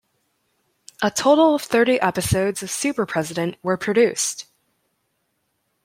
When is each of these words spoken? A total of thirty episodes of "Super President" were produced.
A 1.03 1.11
total 1.11 1.53
of 1.53 1.61
thirty 1.61 2.01
episodes 2.01 2.63
of 2.63 2.71
"Super 2.71 3.05
President" 3.05 3.55
were 3.61 3.77
produced. 3.77 4.47